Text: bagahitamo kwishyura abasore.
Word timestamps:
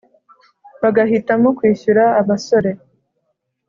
bagahitamo 0.81 1.47
kwishyura 1.57 2.03
abasore. 2.21 2.71